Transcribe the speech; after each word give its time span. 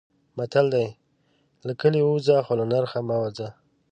متل 0.37 0.65
دی: 0.73 0.87
له 1.67 1.73
کلي 1.81 2.01
ووځه 2.03 2.35
خو 2.45 2.53
له 2.59 2.65
نرخه 2.71 2.99
مه 3.07 3.15
وځه. 3.23 3.49